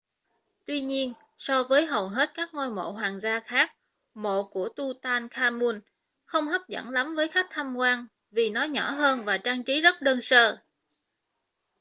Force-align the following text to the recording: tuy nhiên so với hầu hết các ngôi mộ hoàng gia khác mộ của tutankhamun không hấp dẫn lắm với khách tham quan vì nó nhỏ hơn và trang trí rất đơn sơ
tuy 0.65 0.81
nhiên 0.81 1.13
so 1.37 1.63
với 1.63 1.85
hầu 1.85 2.07
hết 2.07 2.29
các 2.33 2.53
ngôi 2.53 2.69
mộ 2.69 2.91
hoàng 2.91 3.19
gia 3.19 3.39
khác 3.39 3.75
mộ 4.13 4.43
của 4.43 4.69
tutankhamun 4.69 5.79
không 6.25 6.47
hấp 6.47 6.61
dẫn 6.67 6.89
lắm 6.89 7.15
với 7.15 7.27
khách 7.27 7.47
tham 7.49 7.75
quan 7.75 8.07
vì 8.31 8.49
nó 8.49 8.63
nhỏ 8.63 8.91
hơn 8.91 9.25
và 9.25 9.37
trang 9.37 9.63
trí 9.63 9.81
rất 9.81 10.01
đơn 10.01 10.21
sơ 10.21 10.57